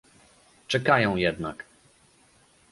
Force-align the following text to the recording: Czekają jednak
Czekają 0.67 1.15
jednak 1.17 1.65